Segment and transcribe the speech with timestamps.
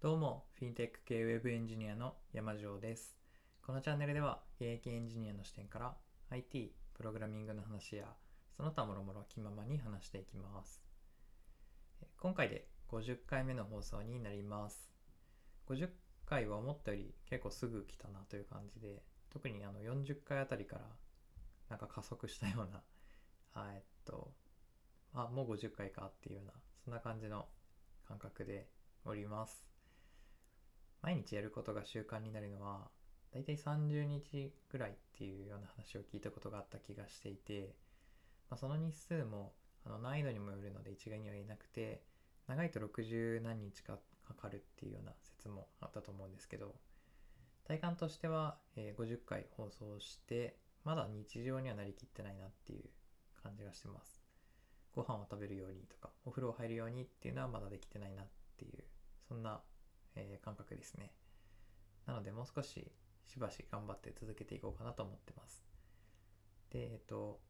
[0.00, 3.16] どうも、フィンテック系ウェブエンジニアの山城です。
[3.66, 5.96] このチャンネルでは、現役エンジニアの視点から
[6.30, 8.04] IT、プログラミングの話や、
[8.56, 10.80] その他もろもろ気ままに話していきます。
[12.20, 14.88] 今回で50回目の放送になります。
[15.68, 15.88] 50
[16.26, 20.82] 回は思ったより結構すぐ来たなという感じで、特にあの40回あたりから
[21.70, 22.84] なんか加速したような、
[23.74, 24.30] えっと、
[25.12, 26.52] あ、もう50回かっていうような、
[26.84, 27.46] そんな感じの
[28.06, 28.68] 感覚で
[29.04, 29.68] おります。
[31.08, 32.90] 毎日やることが習慣になるのは、
[33.32, 37.74] だいたい30日ぐらいっていうような話を聞いたことがあった気がしていて、
[38.50, 39.54] まあ、その日数も
[39.86, 42.02] あの難易度にもよるので一概には言えなくて、
[42.46, 46.74] 長いと60何日かかかるっていうような説もあったと思うんですけど、
[47.66, 52.84] 体感としては、えー50回放送して、まだ日常にはなりきってないなっていう
[53.42, 54.20] 感じがしてます。
[54.94, 58.26] ご飯を食べるようにとか、お風呂入るようにっていうのはまだできてないなっ
[58.58, 58.84] ていう、
[59.26, 59.62] そんな、
[60.18, 61.12] えー感覚ですね。
[62.06, 62.90] なので、もう少し
[63.26, 65.62] しばし頑張って続けていこうかなと思ってます。
[66.70, 67.40] で、えっと、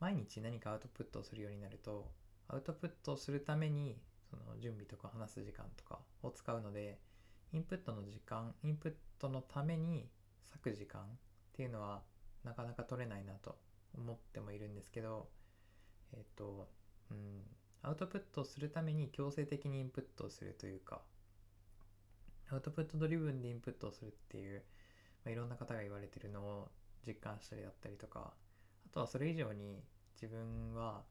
[0.00, 2.10] 毎日何かアウトプットをするようになると、
[2.48, 3.98] アウトプットをするために、
[4.30, 6.98] その準備とか話す時間とかを使うので、
[7.52, 10.08] インプットの時間、インプットのために
[10.50, 11.06] 割く時間っ
[11.52, 12.02] ていうのは
[12.44, 13.58] なかなか取れないなと
[13.94, 15.28] 思ってもいるんですけど、
[16.12, 16.68] えっと、
[17.10, 17.42] うん、
[17.82, 21.02] アウトプットをするために強制的にインプットをするというか、
[22.52, 24.62] アウトプットドリブンでインプットをするっていう、
[25.24, 26.68] まあ、いろんな方が言われてるのを
[27.06, 28.34] 実感したりだったりとか、
[28.86, 29.82] あとはそれ以上に
[30.20, 31.02] 自分は、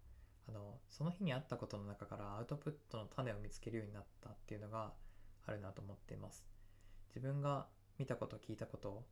[0.47, 4.93] あの、その日にあったことの中からアウトプットの種を見つけるようになったっていうのが
[5.47, 6.45] あるなと思っています。
[7.07, 9.03] 自分が見たこと、聞いたこと、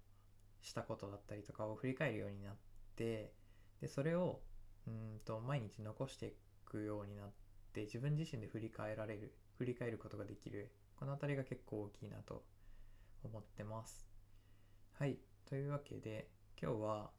[0.61, 2.55] したことだったりとかを振り返るようになっ
[2.95, 3.33] て、
[3.81, 4.41] で、それを、
[4.87, 6.33] うんと、毎日残してい
[6.65, 7.31] くようになっ
[7.73, 12.43] て、自分自身で振り返られる、振り返ることができる、このあたりが結構大きいなと
[13.23, 14.05] 思ってます。
[14.99, 15.17] はい。
[15.45, 16.27] というわけで、
[16.61, 17.11] 今日は、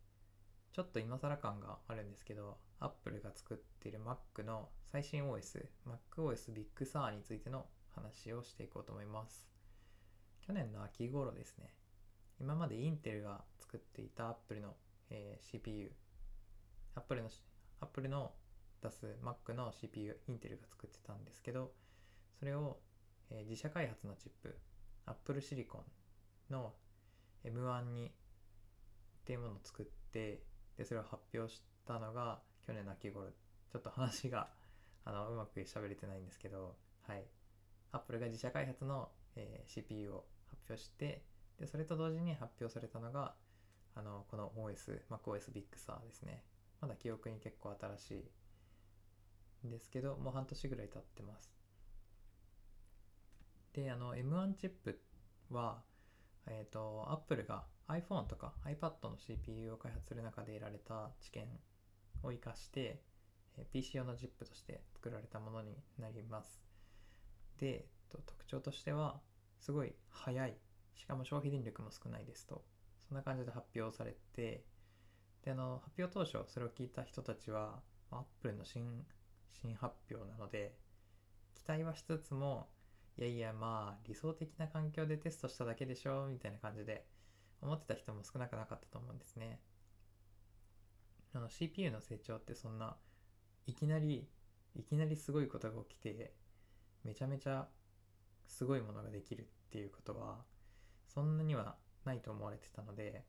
[0.74, 9.48] ちょっと今更感があるんですけど、Apple が作っている Mac の最新 OS、MacOS Big Sur についての話をしていこうと思います。
[10.46, 11.74] 去年の秋頃ですね。
[12.38, 14.76] 今までインテルが作っていた Apple の、
[15.08, 15.90] えー CPU、
[16.96, 17.30] Apple の、
[17.80, 18.32] Apple の
[18.82, 21.72] 出す Mac の CPU、インテルが作ってたんですけど、
[22.38, 22.78] それを、
[23.30, 24.56] えー自社開発のチップ、
[25.06, 25.82] Apple Silicon
[26.50, 26.74] の
[27.44, 28.10] M1 にっ
[29.24, 30.42] ていうものを作って、
[30.76, 33.30] で、それを発表したのが去年の秋頃。
[33.72, 34.50] ちょっと話が
[35.04, 37.24] あのうまく喋れてないんですけど、はい。
[37.92, 41.24] Apple が自社開発の、えー CPU を発表して、
[41.58, 43.36] で、それと同時に発表されたのが、
[43.94, 46.44] あの、この OS、MacOS Big Sur ですね。
[46.80, 48.30] まだ記憶に結構新し
[49.62, 51.52] いんですけど、もう半年ぐらい経ってます。
[53.72, 55.00] で、あの、M1 チップ
[55.50, 55.82] は、
[56.46, 61.48] えっ、と、Apple が iPhone とか iPad の CPU を開発する中で得られた知見
[62.22, 63.02] を生かして、
[63.72, 66.62] PC 用のチップとして作られたものになります。
[67.58, 69.20] で、えっと、特徴としては、
[69.58, 70.56] すごい速い、
[70.94, 72.64] しかも消費電力も少ないですと、
[73.08, 74.64] そんな感じで発表されて、
[75.44, 77.80] で、あの、発表当初、それを聞いた人たちは、
[78.10, 79.04] まあ Apple の新、
[79.50, 80.76] 新発表なので、
[81.54, 82.68] 期待はしつつも、
[83.20, 87.06] いやいや、まあ、理想的な環境でテストしただけでしょ、みたいな感じで、
[87.62, 89.60] 思ってた人も少なくなかったと思うんですね。
[91.32, 92.96] あの CPU の成長ってそんな
[93.66, 94.28] いきなり
[94.74, 96.34] いきなりすごいことが起きて
[97.04, 97.68] めちゃめちゃ
[98.46, 100.38] すごいものができるっていうことは
[101.06, 103.24] そんなにはないと思われてたので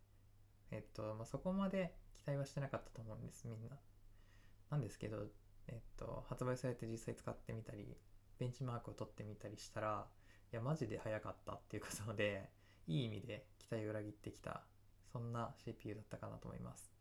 [0.71, 3.77] えっと、まあ、そこまで期待はしてなかったと思うんですみんな。
[4.71, 5.27] なんですけど、
[5.67, 7.97] えっと、発売されて実際使ってみたり
[8.41, 10.07] ベンチマークを取ってみたりしたら
[10.51, 12.49] いやマジで早かったっていうことで
[12.87, 14.63] いい意味で期待を裏切ってきた
[15.13, 16.91] そんな CPU だったかなと思います。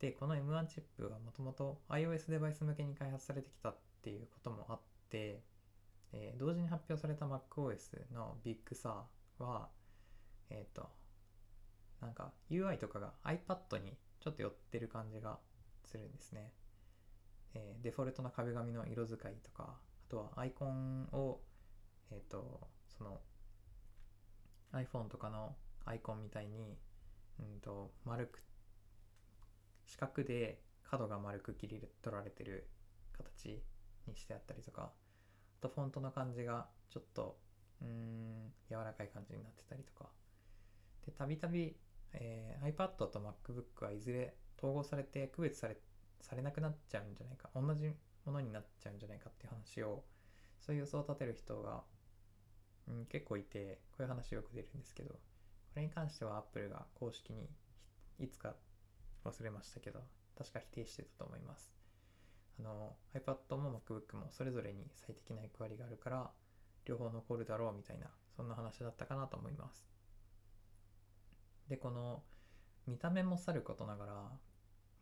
[0.00, 4.80] でこの M1 チップはもともと iOS デバイス向けに開発されてきたっていうこともあっ
[5.10, 5.42] て、
[6.12, 9.02] えー同時に発表された MacOS の Big Sur
[9.38, 9.68] は
[10.48, 10.88] えっ、と
[12.00, 15.38] なんか UI とかが iPad にちょっと寄ってる感じが
[15.84, 16.50] するんですね、
[17.54, 19.76] えーデフォルトな壁紙の色使いとか
[20.12, 21.40] とはアイコンを
[22.12, 22.68] えっ、と
[22.98, 23.20] その
[24.72, 26.78] iPhone とかのアイコンみたいに、
[27.40, 28.42] うんと、丸く、
[29.84, 32.68] 四角で角が丸く切り取られてる
[33.16, 33.62] 形
[34.06, 37.38] にしてあったりとか、あとフォントの感じがちょっと、
[37.82, 40.08] うん、柔らかい感じになってたりとか。
[41.04, 41.76] で、たびたび、
[42.14, 45.76] え iPad と MacBook はいずれ統合されて区別され、
[46.20, 47.94] されなくなっちゃうんじゃないか、同じ
[48.24, 50.04] ものになっちゃうんじゃないかっていう話を、
[50.60, 51.82] そういう予想を立てる人が
[52.88, 55.18] うん、結構いてこういう話よく出るんですけどこ
[55.76, 57.48] れに関しては Apple が公式に
[58.18, 58.54] いつか
[59.24, 60.00] 忘れましたけど
[60.36, 61.72] 確か否定してたと思います。
[62.58, 66.30] あの iPad も MacBook もそれぞれに最適な役割があるから
[66.84, 69.86] 両方残るだろうみたいなそんな話だったかなと思います。
[71.68, 72.22] でこの
[72.86, 74.30] 見た目もさることながら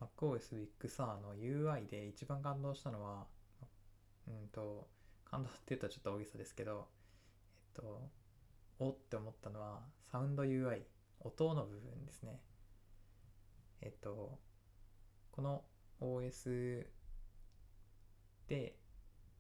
[0.01, 3.27] MacOS Big Sur の UI で一番感動したのは
[4.27, 4.89] うんと
[5.25, 6.89] 感動って言うとちょっと大げさですけど
[7.77, 8.11] えっと
[8.79, 9.81] おって思ったのは
[10.11, 10.83] サウンド UI
[11.21, 12.41] 音の部分ですね。
[13.83, 14.39] えっと
[15.33, 15.63] この
[16.01, 16.87] OS
[18.49, 18.75] で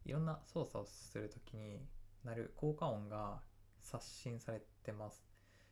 [0.04, 1.80] いろんな操作をするときに
[2.24, 3.40] なる効果音が
[3.80, 5.24] 刷新されてます。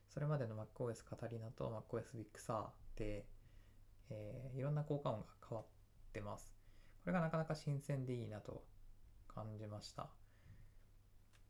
[0.09, 3.27] それまでの MacOS カタリナと MacOS Big Sur で、
[4.11, 5.67] えーいろんな効果音が変わっ
[6.13, 6.53] てます。
[7.05, 8.65] これがなかなか新鮮でいいなと
[9.29, 10.09] 感じました。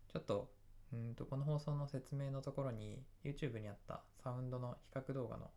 [0.09, 0.53] ちょっと
[0.93, 5.51] うんとこの放送の説明のところに YouTube にあったサウンドの比較動画の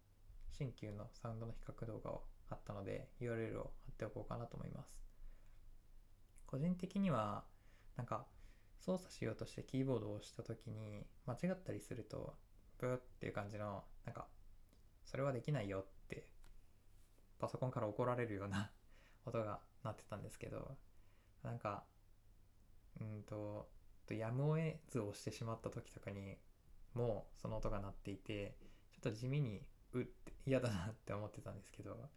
[0.58, 5.02] 新旧のサウンドの比較動画を貼ったので URL を貼っておこうかなと思います。
[6.46, 7.44] 個人的には
[7.96, 8.26] なんか
[8.80, 12.36] 操作しようとしてキーボードを押した時に間違ったりすると
[12.80, 14.28] ブーっていう感じのなんか
[15.06, 15.86] それはできないよっ
[17.42, 18.72] パソコンから怒られるような
[19.26, 20.78] 音が鳴ってたんですけど
[21.42, 21.84] なんか
[23.00, 23.68] うんと
[24.10, 26.38] やむを得ず押してしまった時とかに
[26.94, 28.58] もうその音が鳴っていて
[28.92, 32.10] ちょっと地味にうって嫌だなって思ってたんですけど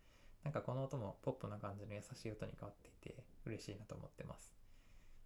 [0.42, 4.54] なんかこの音もポップな感じの優しい音に変わっていて嬉しいなと思ってます。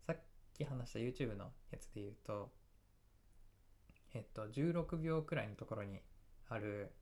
[0.07, 0.21] さっ
[0.55, 2.53] き話した YouTube のやつで言うと
[4.15, 6.01] えっと16秒くらいのところに
[6.49, 6.93] ある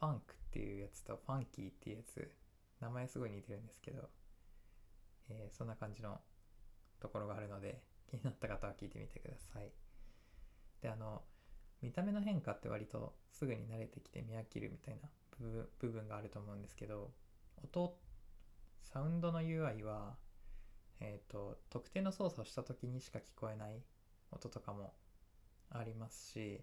[0.00, 2.30] ファンクっていうやつとファンキーっていうやつ
[2.80, 4.08] 名前すごい似てるんですけど、
[5.30, 6.20] えーそんな感じの
[7.00, 9.70] ところがあるので気になった方は聞いてみてください。
[10.82, 11.22] であの
[11.82, 15.08] 見た目の変化って割とすぐに慣れてきて見飽きるみたいな
[15.38, 17.12] 部分部分があると思うんですけど
[17.62, 17.96] 音
[18.82, 20.16] サウンドの UI は
[21.00, 23.82] えっ、と特定の操作をした時にしか聞こえない
[24.30, 24.94] 音とかも
[25.70, 26.62] ありますし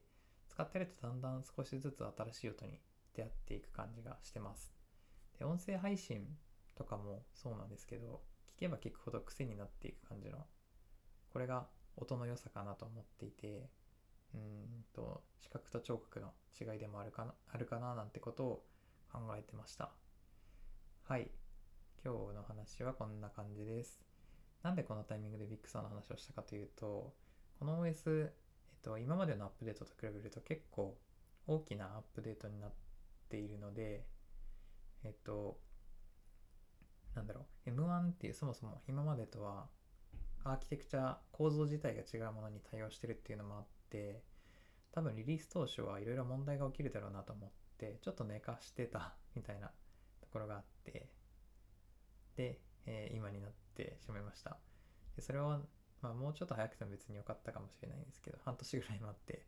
[0.50, 2.80] 使ってるとだんだん少しずつ新しい音に
[3.16, 4.74] 出会っていく感じがしてます。
[5.40, 6.28] で音声配信
[6.76, 8.22] とかもそうなんですけど
[8.56, 10.46] 聞けば聞くほど癖になっていく感じの
[11.32, 11.68] これが
[11.98, 13.70] 音の良さかなと思っていて
[14.34, 18.66] うんと視覚と聴覚の違いでもあるかなあるかななんてことを
[19.12, 19.92] 考えてました。
[21.04, 21.30] はい。
[22.04, 24.02] 今日の話はこんな感じです。
[24.64, 27.14] なんでこのタイミングでビッグサーの話をしたかというと
[27.60, 30.98] この OS、えっと、今までのアップデートと比べると結構
[31.48, 32.72] 大きなアップデートになっ
[33.34, 34.06] ているので
[35.04, 35.58] えっと
[37.16, 39.66] なんだろう M1 っていうそもそも今までとは
[40.44, 44.22] アーキテクチャ構造自体が違うものに対応してるっていうのもあって
[44.92, 47.50] 多分リリース当初はいろいろ問題が起きるだろうなと思っ
[47.80, 49.72] てちょっと寝かしてた みたいな
[50.22, 51.10] ところがあって
[52.36, 54.60] で、えー今になってしまいました。
[55.16, 55.62] でそれを、
[56.02, 59.46] まあ、もうちょっと早くても別に良かったかもしれないんですけど半年ぐらい待って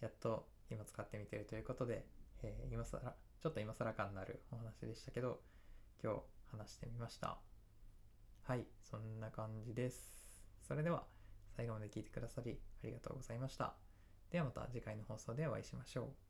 [0.00, 2.06] やっと今使ってみてるということで、
[2.46, 3.00] えー今更
[3.40, 5.40] ちょっと今更感のあるお話でしたけど
[6.02, 6.20] 今日
[6.50, 7.38] 話してみました。
[8.42, 10.44] はいそんな感じです。
[10.60, 11.04] それでは
[11.56, 13.74] 最後まで聞いてくださりありがとうございました。
[14.30, 16.23] ではまた次回の放送でお会いしましょう。